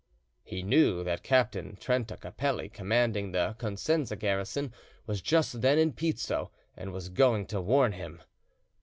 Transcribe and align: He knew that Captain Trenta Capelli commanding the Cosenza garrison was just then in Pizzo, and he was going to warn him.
He 0.43 0.63
knew 0.63 1.03
that 1.03 1.21
Captain 1.21 1.75
Trenta 1.75 2.17
Capelli 2.17 2.69
commanding 2.73 3.31
the 3.33 3.53
Cosenza 3.59 4.15
garrison 4.15 4.73
was 5.05 5.21
just 5.21 5.61
then 5.61 5.77
in 5.77 5.93
Pizzo, 5.93 6.49
and 6.75 6.89
he 6.89 6.93
was 6.95 7.09
going 7.09 7.45
to 7.45 7.61
warn 7.61 7.91
him. 7.91 8.19